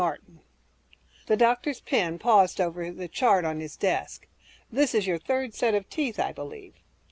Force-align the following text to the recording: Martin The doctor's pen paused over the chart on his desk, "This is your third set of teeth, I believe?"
Martin 0.01 0.39
The 1.27 1.37
doctor's 1.37 1.79
pen 1.79 2.17
paused 2.17 2.59
over 2.59 2.89
the 2.89 3.07
chart 3.07 3.45
on 3.45 3.59
his 3.59 3.77
desk, 3.77 4.27
"This 4.71 4.95
is 4.95 5.05
your 5.05 5.19
third 5.19 5.53
set 5.53 5.75
of 5.75 5.91
teeth, 5.91 6.19
I 6.19 6.31
believe?" 6.31 6.73